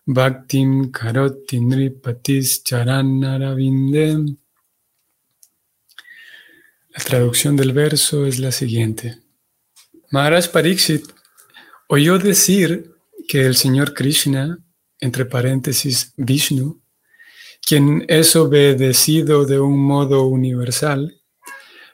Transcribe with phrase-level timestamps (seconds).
[0.08, 4.36] Bhaktim Karoti Nripatis Charanaravindem
[6.96, 9.18] La traducción del verso es la siguiente.
[10.10, 11.04] Maharaj Pariksit
[11.94, 12.90] oyó decir
[13.28, 14.58] que el Señor Krishna,
[14.98, 16.80] entre paréntesis Vishnu,
[17.60, 21.20] quien es obedecido de un modo universal,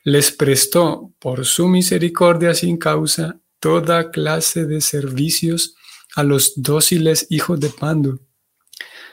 [0.05, 5.75] les prestó por su misericordia sin causa toda clase de servicios
[6.15, 8.21] a los dóciles hijos de Pandu,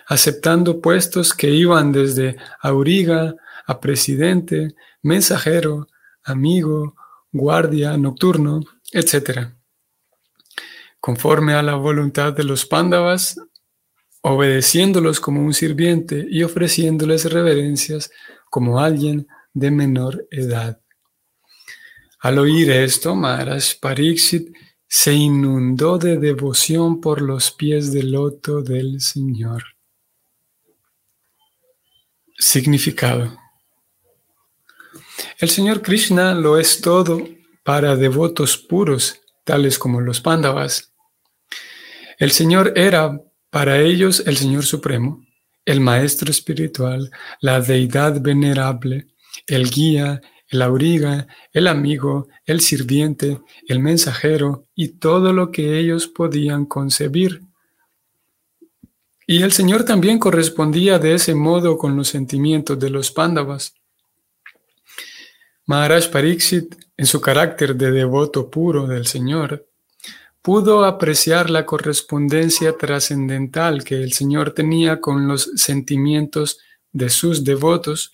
[0.06, 3.34] aceptando puestos que iban desde auriga
[3.66, 5.88] a presidente, mensajero,
[6.24, 6.96] amigo,
[7.32, 9.55] guardia nocturno, etc
[11.06, 13.40] conforme a la voluntad de los pándavas,
[14.22, 18.10] obedeciéndolos como un sirviente y ofreciéndoles reverencias
[18.50, 20.82] como alguien de menor edad.
[22.22, 24.48] Al oír esto, Maharaj Pariksit
[24.88, 29.64] se inundó de devoción por los pies del loto del Señor.
[32.36, 33.38] Significado.
[35.38, 37.22] El Señor Krishna lo es todo
[37.64, 40.94] para devotos puros, tales como los pándavas,
[42.18, 45.26] el Señor era para ellos el Señor Supremo,
[45.66, 49.08] el Maestro Espiritual, la Deidad Venerable,
[49.48, 56.08] el Guía, el Auriga, el Amigo, el Sirviente, el Mensajero y todo lo que ellos
[56.08, 57.42] podían concebir.
[59.28, 63.74] Y el Señor también correspondía de ese modo con los sentimientos de los pándavas.
[65.66, 69.68] Maharaj Pariksit, en su carácter de devoto puro del Señor,
[70.46, 76.60] pudo apreciar la correspondencia trascendental que el Señor tenía con los sentimientos
[76.92, 78.12] de sus devotos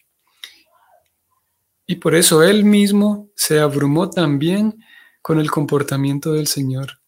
[1.86, 4.82] y por eso él mismo se abrumó también
[5.22, 7.02] con el comportamiento del Señor.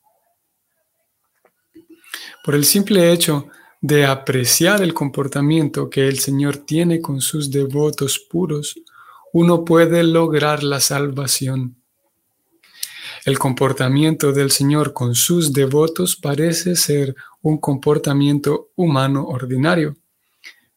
[2.43, 3.47] Por el simple hecho
[3.79, 8.75] de apreciar el comportamiento que el Señor tiene con sus devotos puros,
[9.31, 11.82] uno puede lograr la salvación.
[13.25, 19.95] El comportamiento del Señor con sus devotos parece ser un comportamiento humano ordinario,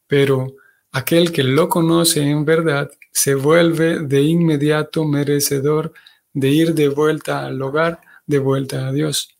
[0.07, 0.55] pero
[0.93, 5.91] aquel que lo conoce en verdad se vuelve de inmediato merecedor
[6.31, 9.37] de ir de vuelta al hogar, de vuelta a Dios.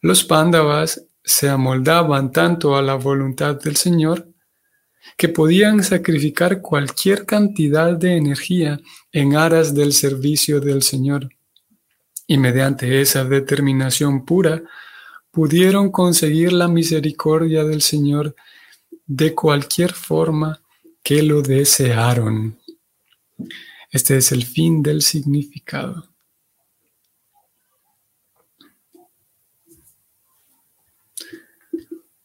[0.00, 4.26] Los pándavas se amoldaban tanto a la voluntad del Señor
[5.18, 8.80] que podían sacrificar cualquier cantidad de energía
[9.12, 11.28] en aras del servicio del Señor
[12.30, 14.62] y mediante esa determinación pura
[15.32, 18.36] pudieron conseguir la misericordia del Señor
[19.04, 20.62] de cualquier forma
[21.02, 22.56] que lo desearon.
[23.90, 26.08] Este es el fin del significado.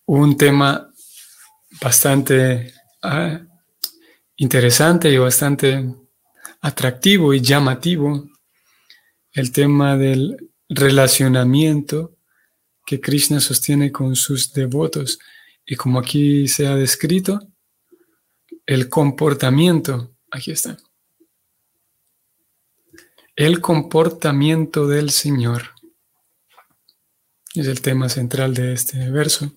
[0.06, 0.88] Un tema
[1.82, 3.40] bastante ah,
[4.36, 5.96] interesante y bastante
[6.62, 8.34] atractivo y llamativo
[9.35, 12.16] el tema del relacionamiento
[12.85, 15.19] que Krishna sostiene con sus devotos
[15.66, 17.40] y como aquí se ha descrito,
[18.66, 20.78] el comportamiento, aquí está,
[23.35, 25.72] el comportamiento del Señor
[27.54, 29.51] es el tema central de este verso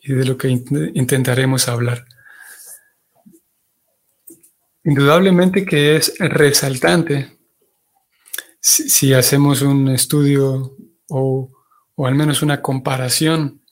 [0.00, 2.06] y de lo que intentaremos hablar.
[4.84, 7.37] Indudablemente que es resaltante
[8.60, 10.76] si, hacemos un estudio
[11.08, 11.50] o,
[11.98, 13.62] al menos una comparación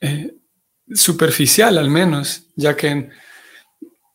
[0.00, 0.34] eh,
[0.92, 3.10] superficial al menos, ya que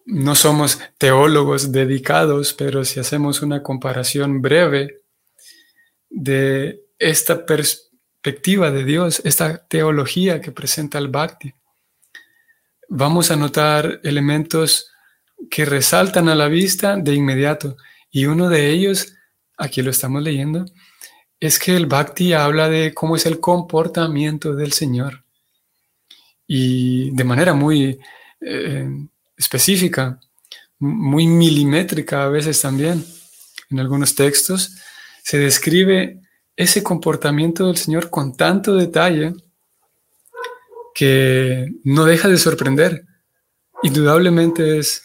[0.06, 5.02] no somos teólogos dedicados, pero si hacemos una comparación breve
[6.10, 11.54] de esta perspectiva de Dios, esta teología que presenta el Bhakti,
[12.88, 14.92] vamos a notar elementos
[15.50, 17.78] que resaltan a la vista de inmediato
[18.16, 19.14] y uno de ellos
[19.58, 20.64] aquí lo estamos leyendo,
[21.38, 25.26] es que el bhakti habla de cómo es el comportamiento del Señor.
[26.48, 28.00] Y de manera muy
[28.40, 28.90] eh,
[29.36, 30.18] específica,
[30.80, 33.06] muy milimétrica a veces también,
[33.70, 34.78] en algunos textos,
[35.22, 36.22] se describe
[36.56, 39.34] ese comportamiento del Señor con tanto detalle
[40.94, 43.04] que no deja de sorprender.
[43.84, 45.04] Indudablemente es,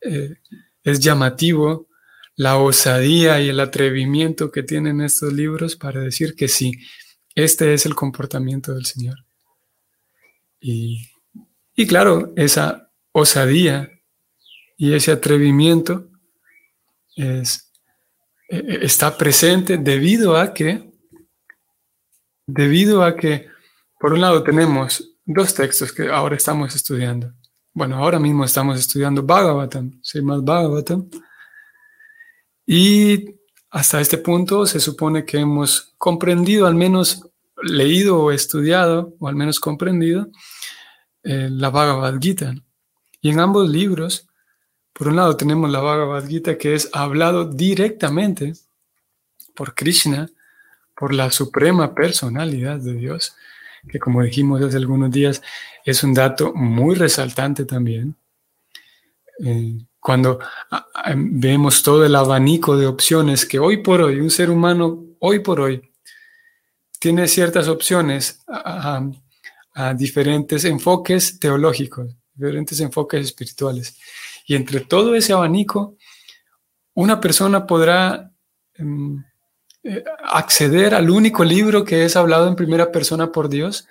[0.00, 0.36] eh,
[0.84, 1.88] es llamativo
[2.36, 6.72] la osadía y el atrevimiento que tienen estos libros para decir que sí,
[7.34, 9.18] este es el comportamiento del Señor.
[10.60, 11.08] Y,
[11.74, 13.90] y claro, esa osadía
[14.76, 16.08] y ese atrevimiento
[17.16, 17.70] es,
[18.48, 20.90] e, e, está presente debido a que,
[22.46, 23.48] debido a que,
[24.00, 27.32] por un lado tenemos dos textos que ahora estamos estudiando.
[27.72, 31.08] Bueno, ahora mismo estamos estudiando Bhagavatam, más Bhagavatam,
[32.66, 33.36] y
[33.70, 37.26] hasta este punto se supone que hemos comprendido, al menos
[37.62, 40.28] leído o estudiado, o al menos comprendido,
[41.22, 42.54] eh, la Bhagavad Gita.
[43.20, 44.28] Y en ambos libros,
[44.92, 48.52] por un lado tenemos la Bhagavad Gita que es hablado directamente
[49.54, 50.28] por Krishna,
[50.94, 53.34] por la suprema personalidad de Dios,
[53.88, 55.42] que como dijimos hace algunos días,
[55.84, 58.16] es un dato muy resaltante también.
[59.44, 60.40] Eh, cuando
[60.72, 65.04] ah, ah, vemos todo el abanico de opciones que hoy por hoy, un ser humano
[65.20, 65.80] hoy por hoy,
[66.98, 69.00] tiene ciertas opciones a,
[69.96, 73.96] diferentes enfoques teológicos, diferentes enfoques espirituales.
[74.44, 75.96] Y entre todo ese abanico,
[76.94, 78.30] una persona podrá
[78.74, 79.24] em,
[79.84, 83.86] eh, acceder al único libro que es hablado en primera persona por Dios,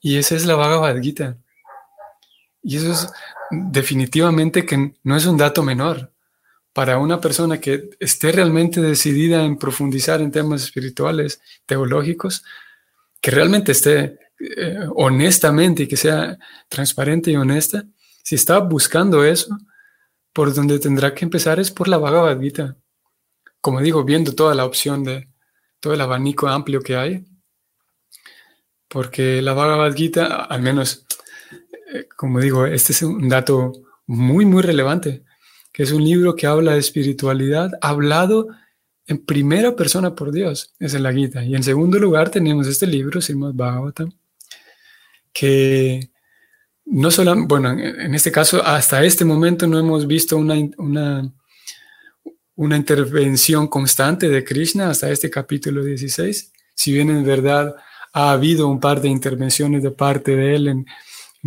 [0.00, 1.38] y ese es la Bhagavad Gita.
[2.62, 3.08] Y eso es
[3.50, 6.12] definitivamente que no es un dato menor.
[6.72, 12.44] Para una persona que esté realmente decidida en profundizar en temas espirituales, teológicos,
[13.20, 17.84] que realmente esté eh, honestamente y que sea transparente y honesta,
[18.22, 19.58] si está buscando eso,
[20.32, 22.76] por donde tendrá que empezar es por la Bhagavad Gita.
[23.60, 25.28] Como digo, viendo toda la opción de
[25.80, 27.24] todo el abanico amplio que hay,
[28.86, 31.06] porque la Bhagavad Gita, al menos
[32.16, 33.72] como digo, este es un dato
[34.06, 35.22] muy, muy relevante,
[35.72, 38.48] que es un libro que habla de espiritualidad hablado
[39.06, 41.42] en primera persona por Dios, es en la Gita.
[41.44, 44.12] Y en segundo lugar tenemos este libro, Srimad Bhagavatam,
[45.32, 46.10] que
[46.84, 51.32] no solo, bueno, en este caso, hasta este momento no hemos visto una, una,
[52.54, 57.74] una intervención constante de Krishna hasta este capítulo 16, si bien en verdad
[58.12, 60.86] ha habido un par de intervenciones de parte de él en,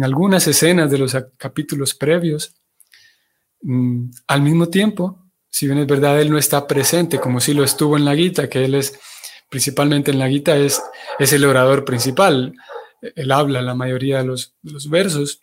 [0.02, 2.56] en algunas escenas de los capítulos previos.
[3.62, 7.64] Mm, al mismo tiempo, si bien es verdad, él no está presente como si lo
[7.64, 9.00] estuvo en la Gita, que él es
[9.48, 10.82] principalmente en la Gita, es,
[11.20, 12.56] el orador principal.
[13.16, 14.56] Él habla la mayoría de los,
[14.90, 15.40] versos.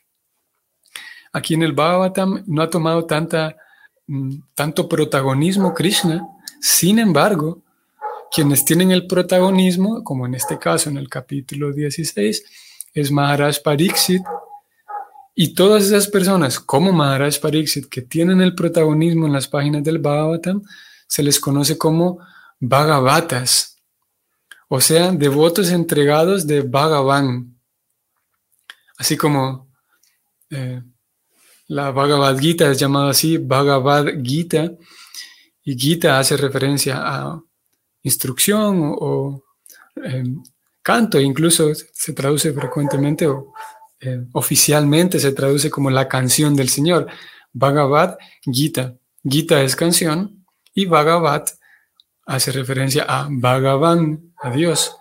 [1.32, 3.56] Aquí en el Bhagavatam no ha tomado tanta,
[4.08, 6.26] mm, tanto protagonismo Krishna.
[6.61, 7.62] Sin embargo,
[8.34, 12.43] quienes tienen el protagonismo, como en este caso en el capítulo 16,
[12.93, 14.22] es Maharaj Pariksit.
[15.40, 19.99] Y todas esas personas, como Maharaj Pariksit, que tienen el protagonismo en las páginas del
[19.99, 20.64] Bhagavatam,
[21.06, 22.19] se les conoce como
[22.58, 23.79] Bhagavatas,
[24.67, 27.57] o sea, devotos entregados de Bhagavan.
[28.97, 29.71] Así como
[30.50, 30.83] eh,
[31.68, 34.73] la Bhagavad Gita es llamada así, Bhagavad Gita,
[35.62, 37.40] y Gita hace referencia a
[38.02, 39.45] instrucción o,
[40.02, 40.25] eh,
[40.83, 43.52] canto, incluso se traduce frecuentemente o
[44.00, 47.07] eh, oficialmente se traduce como la canción del Señor.
[47.52, 48.95] Bhagavad Gita.
[49.25, 51.47] Gita es canción y Bhagavad
[52.26, 54.97] hace referencia a Bhagavan, a Dios.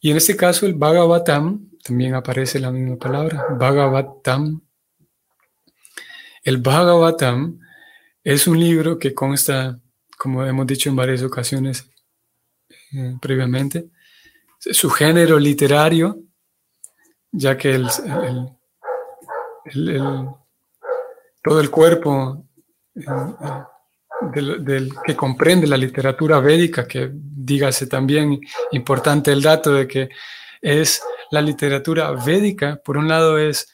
[0.00, 4.62] Y en este caso el Bhagavatam, también aparece la misma palabra, Bhagavatam.
[6.42, 7.58] El Bhagavatam
[8.22, 9.78] es un libro que consta,
[10.16, 11.90] como hemos dicho en varias ocasiones
[12.92, 13.90] eh, previamente,
[14.58, 16.25] su género literario,
[17.36, 17.86] ya que el,
[21.42, 22.44] todo el cuerpo
[24.32, 28.40] del, que comprende la literatura védica, que dígase también
[28.72, 30.08] importante el dato de que
[30.62, 33.68] es la literatura védica, por un lado es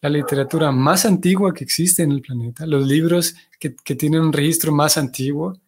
[0.00, 4.32] la literatura más antigua que existe en el planeta, los libros que, que tienen un
[4.32, 5.58] registro más antiguo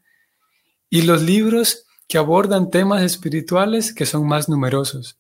[0.89, 5.20] y los libros que abordan temas espirituales que son más numerosos.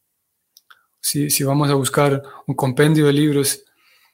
[1.00, 3.64] Si, vamos a buscar un compendio de libros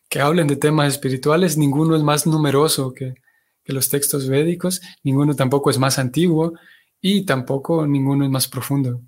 [0.09, 3.14] que hablen de temas espirituales, ninguno es más numeroso que,
[3.69, 6.52] los textos védicos, ninguno tampoco es más antiguo,
[7.00, 9.00] y tampoco ninguno es más profundo.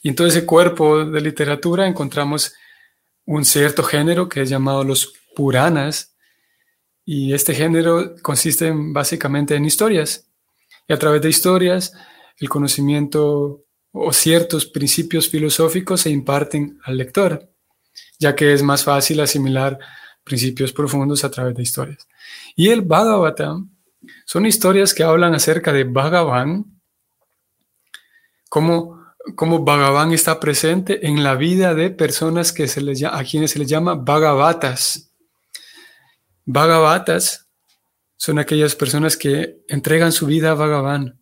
[0.00, 2.54] Y en todo ese cuerpo de literatura encontramos
[3.24, 6.14] un cierto género que es llamado los Puranas,
[7.04, 10.28] y este género consiste básicamente en historias.
[10.86, 11.92] Y a través de historias,
[12.38, 17.48] el conocimiento o ciertos principios filosóficos se imparten al lector,
[18.18, 19.78] ya que es más fácil asimilar
[20.24, 22.08] principios profundos a través de historias.
[22.56, 23.70] Y el Bhagavatam
[24.24, 26.64] son historias que hablan acerca de Bhagavan,
[28.48, 29.04] cómo,
[29.36, 33.58] cómo Bhagavan está presente en la vida de personas que se les, a quienes se
[33.58, 35.12] les llama Bhagavatas.
[36.44, 37.48] Bhagavatas
[38.16, 41.21] son aquellas personas que entregan su vida a Bhagavan,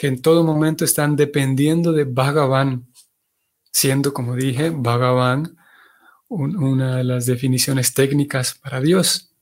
[0.00, 2.86] que en todo momento están dependiendo de Bhagavan,
[3.70, 5.58] siendo, como dije, Bhagavan
[6.26, 9.34] una de las definiciones técnicas para Dios.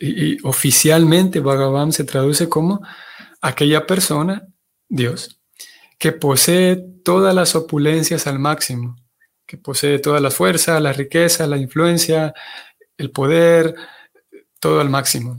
[0.00, 2.80] Y, oficialmente Bhagavan se traduce como
[3.42, 4.48] aquella persona,
[4.88, 5.38] Dios,
[5.98, 8.96] que posee todas las opulencias al máximo,
[9.44, 12.32] que posee toda la fuerza, la riqueza, la influencia,
[12.96, 13.74] el poder,
[14.58, 15.36] todo al máximo,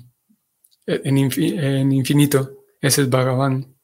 [0.86, 2.65] en, en infinito.
[2.86, 3.76] Ese es Bhagavan.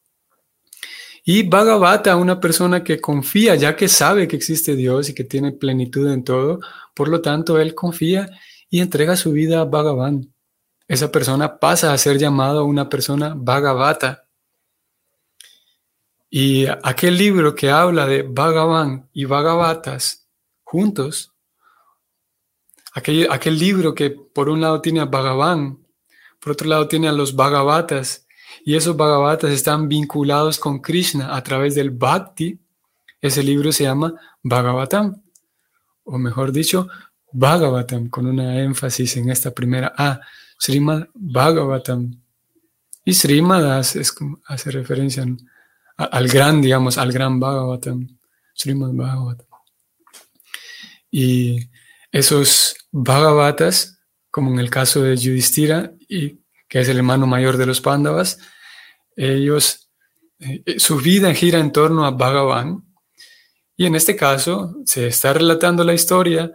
[1.24, 5.50] Y Bhagavata, una persona que confía, ya que sabe que existe Dios y que tiene
[5.50, 6.60] plenitud en todo,
[6.94, 8.30] por lo tanto, él confía
[8.70, 10.32] y entrega su vida a Bhagavan.
[10.86, 14.28] Esa persona pasa a ser llamado una persona Bhagavata.
[16.30, 20.28] Y aquel libro que habla de Bhagavan y Bhagavatas
[20.62, 21.32] juntos,
[22.92, 25.84] aquel, aquel libro que por un lado tiene a Bhagavan,
[26.38, 28.28] por otro lado tiene a los Bhagavatas
[28.64, 32.58] y esos Bhagavatas están vinculados con Krishna a través del Bhakti.
[33.20, 35.22] Ese libro se llama Bhagavatam,
[36.04, 36.88] o mejor dicho,
[37.32, 40.20] Bhagavatam, con una énfasis en esta primera A,
[40.58, 42.20] Srimad Bhagavatam.
[43.04, 44.02] Y Srimad hace,
[44.46, 45.24] hace referencia
[45.96, 48.08] al gran, digamos, al gran Bhagavatam,
[48.54, 49.46] Srimad Bhagavatam.
[51.10, 51.68] Y
[52.10, 53.98] esos Bhagavatas,
[54.30, 56.41] como en el caso de Yudhishthira, y
[56.72, 58.38] que es el hermano mayor de los Pándavas,
[59.14, 59.90] ellos,
[60.38, 62.82] eh, su vida gira en torno a Bhagavan.
[63.76, 66.50] Y en este caso se está relatando la historia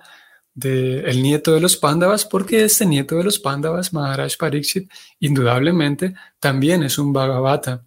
[0.55, 6.81] del nieto de los Pándavas, porque este nieto de los Pándavas, Maharaj Pariksit, indudablemente también
[6.81, 7.85] es un Bhagavata,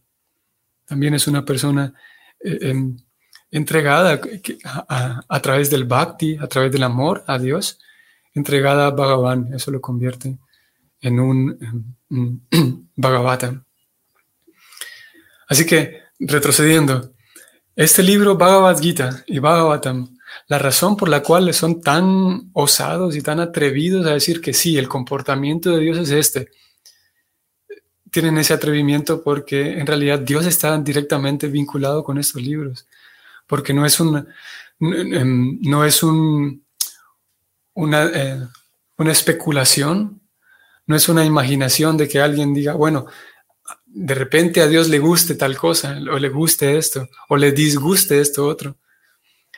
[0.84, 1.92] también es una persona
[2.38, 2.96] eh, em,
[3.50, 4.20] entregada
[4.86, 7.80] a, a, través del bhakti, a través del amor a Dios,
[8.34, 9.52] entregada a Bhagavan.
[9.52, 10.38] Eso lo convierte
[11.00, 11.94] en un em,
[12.96, 13.64] Bhagavata.
[15.48, 17.12] Así que, retrocediendo,
[17.74, 20.16] este libro Bhagavad Gita y Bhagavatam,
[20.48, 24.76] la razón por la cual son tan osados y tan atrevidos a decir que sí,
[24.76, 26.50] el comportamiento de Dios es este,
[28.10, 32.86] tienen ese atrevimiento porque en realidad Dios está directamente vinculado con estos libros,
[33.46, 34.26] porque no es un,
[34.78, 36.64] no es un,
[37.74, 38.40] una, eh,
[38.98, 40.19] una especulación
[40.90, 43.06] no es una imaginación de que alguien diga, bueno,
[43.86, 48.20] de repente a Dios le guste tal cosa, o le guste esto, o le disguste
[48.20, 48.76] esto otro.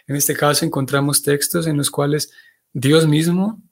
[0.06, 2.30] En este caso encontramos textos en los cuales
[2.74, 3.62] Dios mismo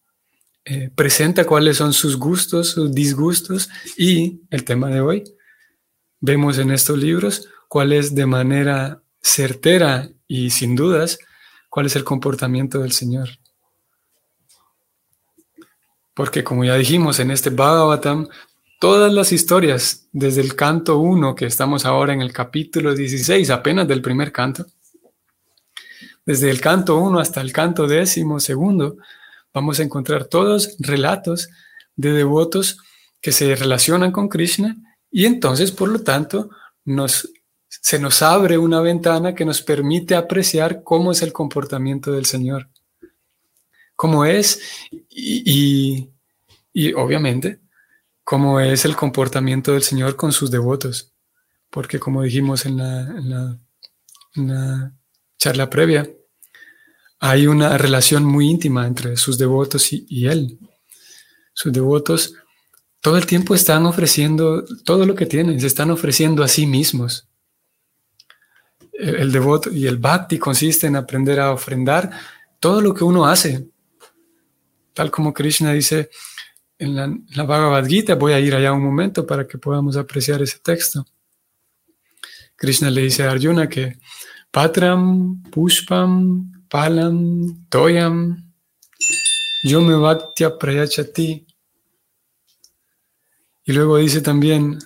[0.65, 5.25] eh, presenta cuáles son sus gustos, sus disgustos y el tema de hoy.
[6.19, 11.19] Vemos en estos libros cuál es de manera certera y sin dudas
[11.69, 13.29] cuál es el comportamiento del Señor.
[16.15, 18.29] Porque como ya dijimos en este Bhagavatam,
[18.81, 23.87] todas las historias, desde el canto 1, que estamos ahora en el capítulo 16, apenas
[23.87, 24.67] del primer canto,
[26.25, 28.97] desde el canto 1 hasta el canto décimo segundo,
[29.53, 31.49] vamos a encontrar todos relatos
[31.97, 32.79] de devotos
[33.21, 34.77] que se relacionan con Krishna
[35.11, 36.51] y entonces, por lo tanto,
[36.85, 37.31] nos,
[37.69, 42.69] se nos abre una ventana que nos permite apreciar cómo es el comportamiento del Señor
[44.01, 44.63] cómo es
[45.11, 46.09] y,
[46.97, 47.61] obviamente
[48.25, 51.13] cómo es el comportamiento del Señor con sus devotos.
[51.69, 53.59] Porque como dijimos en la,
[55.37, 56.09] charla previa,
[57.19, 60.59] hay una relación muy íntima entre sus devotos y, Él.
[61.53, 62.33] Sus devotos
[63.03, 67.29] todo el tiempo están ofreciendo todo lo que tienen, se están ofreciendo a sí mismos.
[68.95, 72.11] El, el, devoto y el bhakti consiste en aprender a ofrendar
[72.61, 73.70] todo lo que uno hace,
[74.95, 76.11] tal como Krishna dice
[76.79, 80.59] en la, Bhagavad Gita, voy a ir allá un momento para que podamos apreciar ese
[80.59, 81.05] texto.
[82.57, 83.99] Krishna le dice a Arjuna que
[84.51, 88.53] Patram, Pushpam, Palam, Toyam,
[89.63, 91.47] yo me Bhaktya Prayachati.
[93.65, 94.79] Y luego dice también,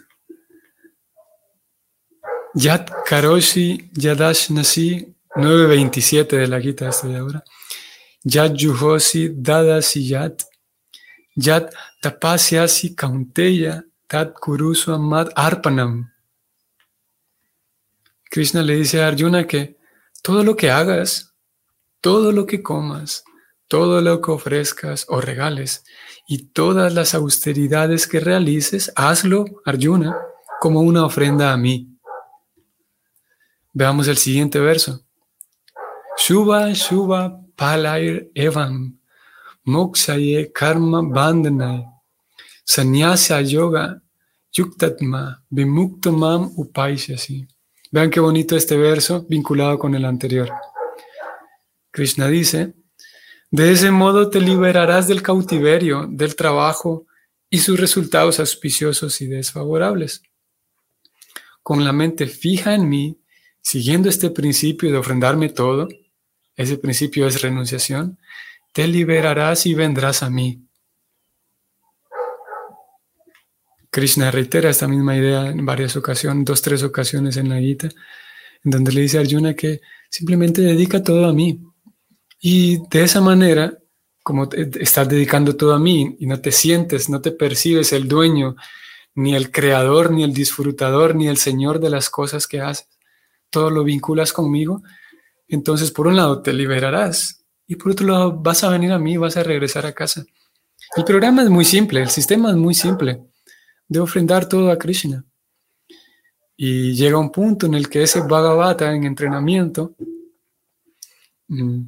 [2.55, 7.45] Yat Karoshi Yadash Nasi 927 de la Gita de ahora.
[8.25, 10.45] Yat Yuhosi Dadasi Yat.
[11.37, 16.11] Yat Tapasyasi Kaunteya Tat Kurusu Amad Arpanam.
[18.31, 19.77] Krishna le dice a Arjuna que
[20.23, 21.35] todo lo que hagas,
[22.01, 23.25] todo lo que comas,
[23.69, 25.85] todo lo que ofrezcas o regales
[26.27, 30.17] y todas las austeridades que realices, hazlo, Arjuna,
[30.61, 31.91] como una ofrenda a mí.
[33.73, 35.05] Veamos el siguiente verso.
[36.17, 38.99] Shuba Shuba Palair Evam
[39.67, 41.85] Moksaye Karma Bandhanay
[42.65, 44.01] Sanyasa Yoga
[44.53, 47.47] Yuktatma Vimuktamam Upaishasi.
[47.91, 50.51] Vean qué bonito este verso vinculado con el anterior.
[51.91, 52.75] Krishna dice,
[53.51, 57.07] de ese modo te liberarás del cautiverio, del trabajo
[57.49, 60.23] y sus resultados auspiciosos y desfavorables.
[61.63, 63.21] Con la mente fija en mí,
[63.61, 65.87] siguiendo este principio de ofrendarme todo,
[66.57, 68.19] ese principio es renunciación,
[68.73, 70.61] te liberarás y vendrás a mí.
[73.91, 77.89] Krishna reitera esta misma idea en varias ocasiones, dos, tres ocasiones en la Gita,
[78.65, 79.81] en donde le dice a Arjuna que
[80.11, 81.61] simplemente dedica todo a mí.
[82.41, 83.79] Y de esa manera,
[84.25, 88.57] como estás dedicando todo a mí y no te sientes, no te percibes el dueño,
[89.15, 92.89] ni el creador, ni el disfrutador, ni el señor de las cosas que haces,
[93.49, 94.83] todo lo vinculas conmigo,
[95.49, 99.17] entonces por un lado te liberarás y por otro lado vas a venir a mí,
[99.17, 100.25] vas a regresar a casa.
[100.97, 103.23] El programa es muy simple, el sistema es muy simple
[103.89, 105.25] de ofrendar todo a Krishna.
[106.57, 109.95] Y llega un punto en el que ese Bhagavata en entrenamiento,
[111.49, 111.87] mm,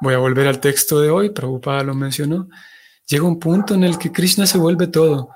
[0.00, 2.48] voy a volver al texto de hoy, Prabhupada lo mencionó,
[3.06, 5.30] llega un punto en el que Krishna se vuelve todo.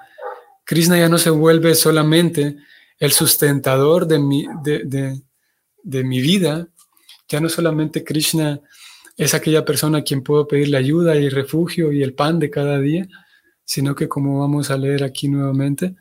[0.64, 2.56] Krishna ya no se vuelve solamente
[2.98, 5.20] el sustentador de mi, de,
[5.82, 6.68] de mi vida,
[7.28, 8.60] ya no solamente Krishna
[9.16, 12.78] es aquella persona a quien puedo pedirle ayuda y refugio y el pan de cada
[12.78, 13.06] día,
[13.64, 15.96] sino que como vamos a leer aquí nuevamente,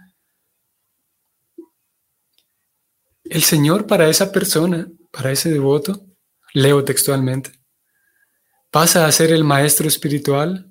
[3.23, 6.06] el Señor para esa persona, para ese devoto,
[6.54, 7.52] leo textualmente,
[8.69, 10.69] pasa a ser el maestro espiritual,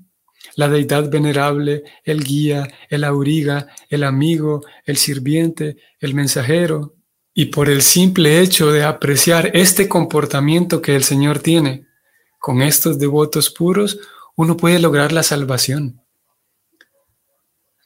[0.56, 6.93] la deidad venerable, el guía, el auriga, el amigo, el sirviente, el mensajero,
[7.34, 11.86] y por el simple hecho de apreciar este comportamiento que el Señor tiene
[12.38, 13.98] con estos devotos puros,
[14.36, 16.00] uno puede lograr la salvación.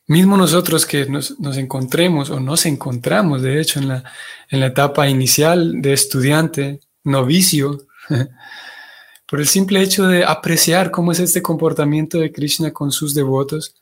[0.06, 4.04] Mismo nosotros que nos, encontremos o nos encontramos, de hecho, en la,
[4.50, 7.86] en la etapa inicial de estudiante, novicio,
[9.26, 13.74] por el simple hecho de apreciar cómo es este comportamiento de Krishna con sus devotos,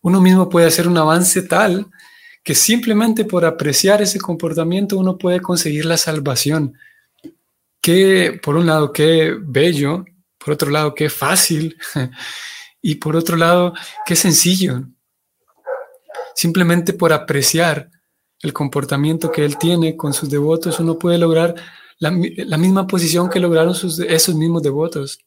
[0.00, 1.86] uno mismo puede hacer un avance tal
[2.42, 6.74] que simplemente por apreciar ese comportamiento uno puede conseguir la salvación.
[7.80, 10.04] Que, por un lado, qué bello,
[10.38, 11.76] por otro lado, qué fácil,
[12.82, 13.74] y por otro lado,
[14.06, 14.84] qué sencillo
[16.34, 17.90] simplemente por apreciar
[18.40, 21.54] el comportamiento que él tiene con sus devotos, uno puede lograr
[21.98, 25.20] la, misma posición que lograron esos mismos devotos.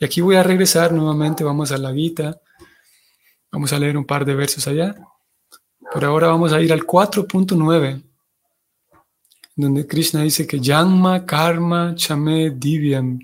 [0.00, 2.40] Y aquí voy a regresar nuevamente, vamos a la Gita,
[3.52, 4.94] vamos a leer un par de versos allá.
[5.92, 8.02] Por ahora vamos a ir al 4.9,
[9.56, 13.18] donde Krishna dice que Yanma Karma Chame Divyam.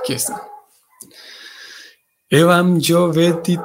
[0.00, 0.42] Aquí está.
[2.28, 3.56] Evam yo veti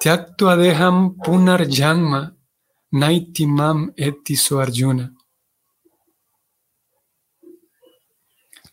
[0.00, 2.34] tyaktua deham punar janma,
[2.90, 5.12] naitimam etiso arjuna.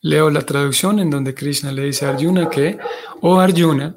[0.04, 2.80] Leo la traducción en donde Krishna le dice a Arjuna que,
[3.22, 3.96] oh Arjuna,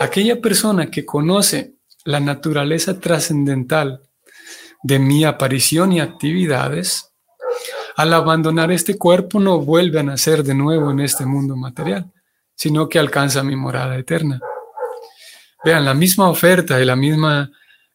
[0.00, 4.00] aquella persona que conoce la naturaleza trascendental
[4.82, 7.12] de mi aparición y actividades,
[7.96, 12.10] al abandonar este cuerpo no vuelve a nacer de nuevo en este mundo material
[12.60, 14.38] sino que alcanza mi morada eterna.
[15.64, 17.50] Vean, la misma oferta y la misma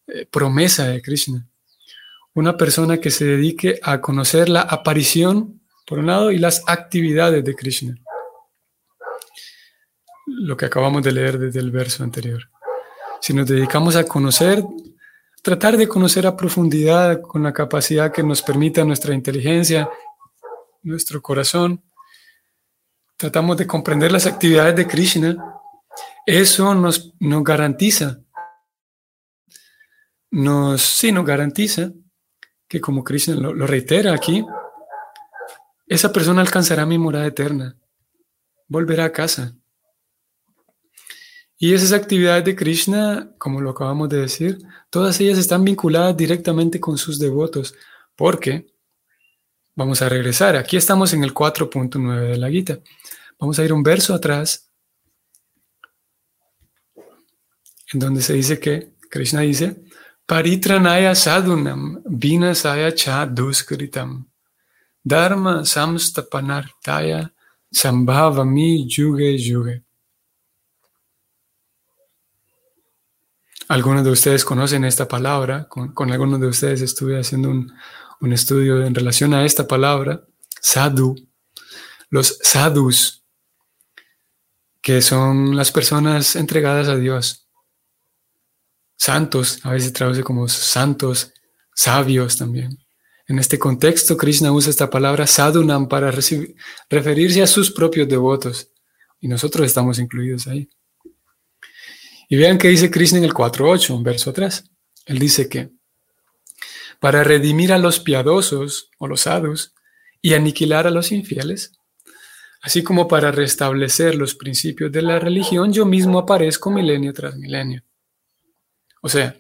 [0.08, 1.46] eh, promesa de Krishna.
[2.34, 7.46] Una persona que se dedique a conocer la aparición, por un lado, y las actividades
[7.46, 7.96] de Krishna.
[10.26, 12.50] Lo que acabamos de leer desde el verso anterior.
[13.22, 14.64] Si nos dedicamos a conocer,
[15.42, 19.90] tratar de conocer a profundidad con la capacidad que nos permita nuestra inteligencia,
[20.82, 21.84] nuestro corazón,
[23.18, 25.38] tratamos de comprender las actividades de Krishna,
[26.26, 28.20] eso nos, nos garantiza,
[30.32, 31.92] nos, sí, nos garantiza
[32.68, 34.46] que como Krishna lo, lo reitera aquí,
[35.88, 37.78] esa persona alcanzará mi morada eterna,
[38.68, 39.56] volverá a casa.
[41.58, 46.80] Y esas actividades de Krishna, como lo acabamos de decir, todas ellas están vinculadas directamente
[46.80, 47.76] con sus devotos,
[48.16, 48.68] porque,
[49.76, 52.80] vamos a regresar, aquí estamos en el 4.9 de la Gita.
[53.40, 54.70] Vamos a ir un verso atrás,
[57.94, 59.86] en donde se dice que, Krishna dice,
[60.26, 64.26] Paritranaya sadunam vinasaya cha duskritam
[65.06, 67.32] dharma samstapanartaya
[67.72, 69.85] sambhavami yuge yuge.
[73.68, 77.74] Algunos de ustedes conocen esta palabra, con, algunos de ustedes estuve haciendo un,
[78.32, 80.24] estudio en relación a esta palabra,
[80.62, 81.16] sadhu.
[82.10, 83.24] Los sadhus,
[84.82, 87.48] que son las personas entregadas a Dios.
[88.96, 91.34] Santos, a veces traduce como santos,
[91.74, 92.80] sabios también.
[93.28, 96.12] En este contexto, Krishna usa esta palabra sadhunam para
[96.90, 98.70] referirse a sus propios devotos.
[99.20, 100.70] Y nosotros estamos incluidos ahí.
[102.28, 104.70] Y vean que dice Krishna en el 4.8, un verso atrás.
[105.06, 105.72] Él dice que
[107.00, 109.74] para redimir a los piadosos o los sadhus
[110.22, 111.74] y aniquilar a los infieles,
[112.62, 117.84] así como para restablecer los principios de la religión, yo mismo aparezco milenio tras milenio.
[119.02, 119.36] O sea,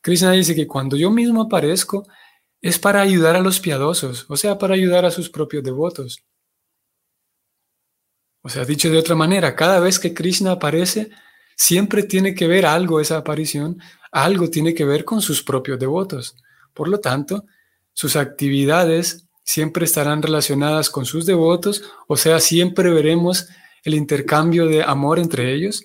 [0.00, 2.06] Krishna dice que cuando yo mismo aparezco
[2.60, 6.22] es para ayudar a los piadosos, o sea, para ayudar a sus propios devotos.
[8.42, 11.10] O sea, dicho de otra manera, cada vez que Krishna aparece,
[11.58, 16.36] siempre tiene que ver algo esa aparición, algo tiene que ver con sus propios devotos.
[16.72, 17.44] Por lo tanto,
[17.92, 23.48] sus actividades siempre estarán relacionadas con sus devotos, o sea, siempre veremos
[23.82, 25.84] el intercambio de amor entre ellos.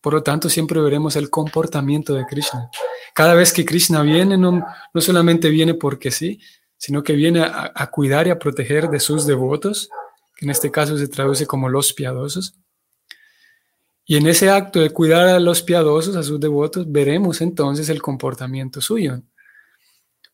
[0.00, 2.70] Por lo tanto, siempre veremos el comportamiento de Krishna.
[3.12, 6.40] Cada vez que Krishna viene, no, solamente viene porque sí,
[6.76, 9.90] sino que viene a, a cuidar y a proteger de sus devotos,
[10.36, 12.54] que en este caso se traduce como los piadosos.
[14.10, 18.00] Y en ese acto de cuidar a los piadosos, a sus devotos, veremos entonces el
[18.00, 19.20] comportamiento suyo.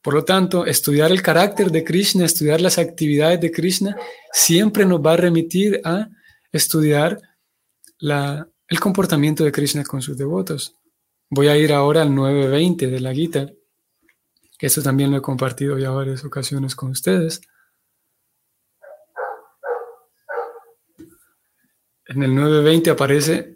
[0.00, 3.96] Por lo tanto, estudiar el carácter de Krishna, estudiar las actividades de Krishna,
[4.32, 6.08] siempre nos va a remitir a
[6.52, 7.20] estudiar
[7.98, 10.76] el comportamiento de Krishna con sus devotos.
[11.28, 13.50] Voy a ir ahora al 9.20 de la Gita,
[14.56, 17.40] que esto también lo he compartido ya varias ocasiones con ustedes.
[22.06, 23.53] En el 9.20 aparece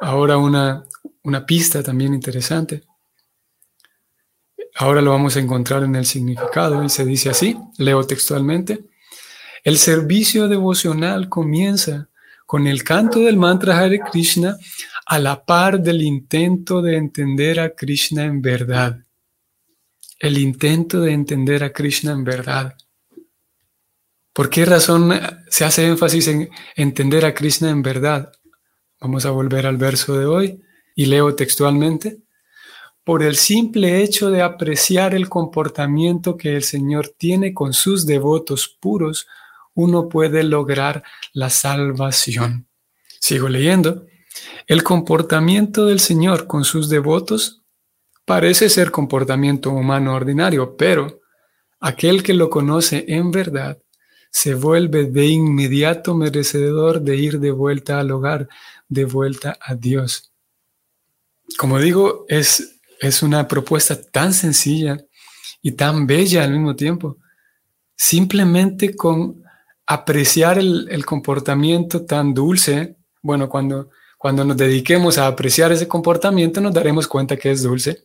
[0.00, 0.84] ahora una,
[1.22, 2.82] una pista también interesante.
[4.76, 8.84] Ahora lo vamos a encontrar en el significado y se dice así, leo textualmente.
[9.64, 12.08] El servicio devocional comienza
[12.46, 14.56] con el canto del mantra Hare Krishna
[15.04, 18.98] a la par del intento de entender a Krishna en verdad.
[20.18, 22.76] El intento de entender a Krishna en verdad.
[24.32, 25.12] ¿Por qué razón
[25.48, 28.32] se hace énfasis en entender a Krishna en verdad?
[29.00, 30.60] Vamos a volver al verso de hoy
[30.96, 32.18] y leo textualmente.
[33.04, 38.76] Por el simple hecho de apreciar el comportamiento que el Señor tiene con sus devotos
[38.80, 39.28] puros,
[39.74, 42.66] uno puede lograr la salvación.
[43.20, 44.06] Sigo leyendo.
[44.66, 47.62] El comportamiento del Señor con sus devotos
[48.24, 51.20] parece ser comportamiento humano ordinario, pero
[51.78, 53.78] aquel que lo conoce en verdad
[54.30, 58.48] se vuelve de inmediato merecedor de ir de vuelta al hogar,
[58.88, 60.32] de vuelta a Dios.
[61.58, 64.98] Como digo, es, es una propuesta tan sencilla
[65.62, 67.16] y tan bella al mismo tiempo.
[67.96, 69.42] Simplemente con
[69.86, 76.74] apreciar el, comportamiento tan dulce, bueno, cuando, cuando nos dediquemos a apreciar ese comportamiento nos
[76.74, 78.04] daremos cuenta que es dulce.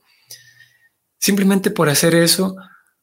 [1.19, 2.55] Simplemente por hacer eso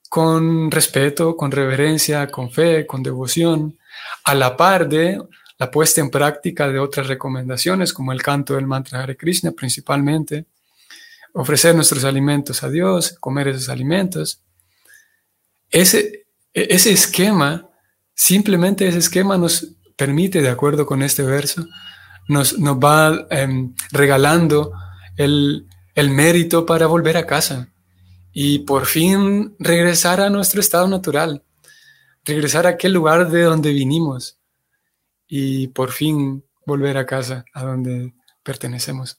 [0.08, 3.78] con respeto, con reverencia, con fe, con devoción,
[4.24, 5.22] a la par de
[5.60, 10.46] la puesta en práctica de otras recomendaciones, como el canto del mantra Hare Krishna principalmente,
[11.34, 14.40] ofrecer nuestros alimentos a Dios, comer esos alimentos.
[15.70, 17.68] Ese, ese esquema,
[18.14, 21.66] simplemente ese esquema nos permite, de acuerdo con este verso,
[22.26, 24.72] nos, nos va em, regalando
[25.18, 27.68] el, el mérito para volver a casa
[28.32, 31.42] y por fin regresar a nuestro estado natural,
[32.24, 34.39] regresar a aquel lugar de donde vinimos
[35.30, 38.12] y por fin volver a casa, a donde
[38.42, 39.18] pertenecemos.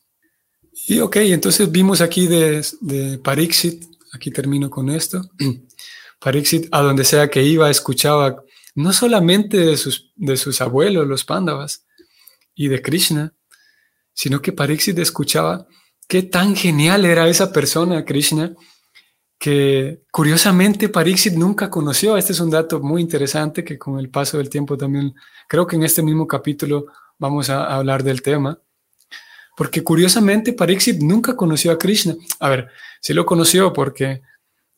[0.87, 5.21] Y ok, entonces vimos aquí de, de Parixit, aquí termino con esto.
[6.19, 8.43] Parixit, a donde sea que iba, escuchaba
[8.75, 11.85] no solamente de sus, de sus abuelos, los Pándavas,
[12.53, 13.33] y de Krishna,
[14.13, 15.65] sino que Parixit escuchaba
[16.09, 18.53] qué tan genial era esa persona, Krishna,
[19.41, 22.15] que curiosamente Parixit nunca conoció.
[22.15, 25.15] Este es un dato muy interesante que con el paso del tiempo también,
[25.47, 26.85] creo que en este mismo capítulo
[27.17, 28.59] vamos a hablar del tema.
[29.57, 32.15] Porque curiosamente Pariksit nunca conoció a Krishna.
[32.39, 32.69] A ver,
[33.01, 34.21] sí lo conoció porque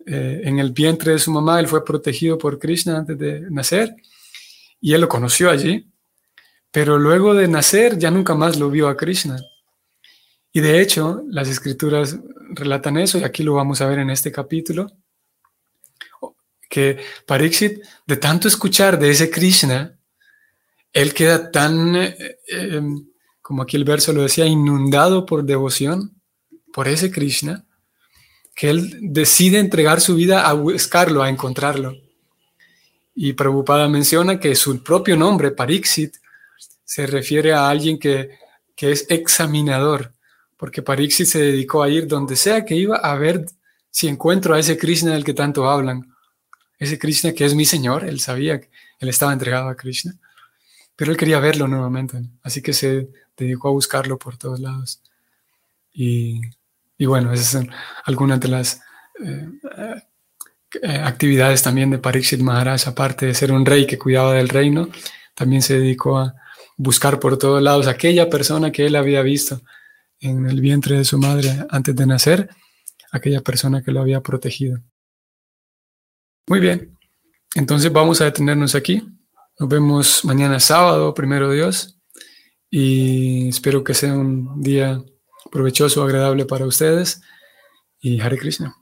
[0.06, 3.94] eh, en el vientre de su mamá él fue protegido por Krishna antes de nacer
[4.80, 5.92] y él lo conoció allí.
[6.72, 9.42] Pero luego de nacer ya nunca más lo vio a Krishna.
[10.54, 12.18] Y de hecho, las escrituras
[12.52, 14.88] relatan eso, y aquí lo vamos a ver en este capítulo,
[16.70, 19.98] que Pariksit, de tanto escuchar de ese Krishna,
[20.92, 22.16] él queda tan, eh,
[22.48, 23.08] em,
[23.42, 26.22] como aquí el verso lo decía, inundado por devoción
[26.72, 27.66] por ese Krishna,
[28.56, 31.96] que él decide entregar su vida a buscarlo, a encontrarlo.
[33.16, 36.16] Y Prabhupada menciona que su propio nombre, Pariksit,
[36.84, 38.38] se refiere a alguien que,
[38.76, 40.14] que es examinador,
[40.64, 43.46] porque Pariksit se dedicó a ir donde sea que iba a ver
[43.92, 46.16] si encuentro a ese Krishna del que tanto hablan.
[46.80, 50.16] Ese Krishna que es mi Señor, él sabía que él estaba entregado a Krishna,
[50.96, 55.02] pero él quería verlo nuevamente, así que se dedicó a buscarlo por todos lados.
[55.92, 56.40] Y,
[56.98, 57.70] bueno, esas son
[58.06, 58.80] algunas de las
[59.22, 59.50] eh,
[60.82, 64.88] eh, actividades también de Pariksit Maharaj, aparte de ser un rey que cuidaba del reino,
[65.36, 66.36] también se dedicó a
[66.78, 69.62] buscar por todos lados aquella persona que él había visto
[70.24, 72.50] en el vientre de su madre antes de nacer,
[73.12, 74.80] aquella persona que lo había protegido.
[76.48, 76.98] Muy bien,
[77.56, 79.04] entonces vamos a detenernos aquí.
[79.60, 82.00] Nos vemos mañana sábado, primero Dios,
[82.70, 85.04] y espero que sea un día
[85.52, 87.22] provechoso, agradable para ustedes.
[88.00, 88.76] Y Hare Krishna.